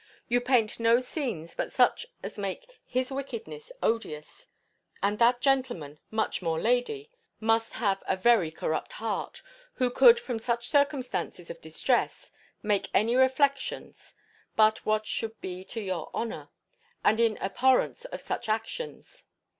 [0.27, 4.47] You paint no scenes but such as make his wickedness odious:
[5.03, 9.43] and that gentleman, much more lady, must have a very corrupt heart,
[9.75, 12.31] who could from such circumstances of distress,
[12.63, 14.15] make any reflections,
[14.55, 16.49] but what should be to your honour,
[17.03, 19.25] and in abhorrence of such actions.